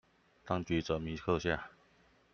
[0.45, 1.69] 當局者迷克夏